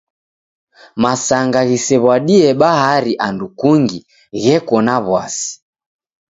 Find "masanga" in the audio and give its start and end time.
1.03-1.59